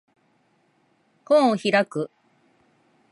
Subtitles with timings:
[1.25, 2.09] 本を開く